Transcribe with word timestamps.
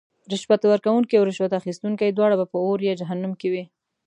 رشوت 0.31 0.61
ورکوونکې 0.67 1.15
او 1.17 1.27
رشوت 1.29 1.51
اخیستونکې 1.59 2.07
دواړه 2.17 2.35
به 2.39 2.45
اور 2.65 2.79
یا 2.87 2.93
جهنم 3.01 3.31
کې 3.39 3.47
وی. 3.53 3.63